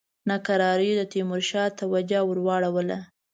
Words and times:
ناکراریو 0.29 0.97
د 0.99 1.03
تیمورشاه 1.11 1.75
توجه 1.79 2.19
ور 2.27 2.37
واړوله. 2.45 2.97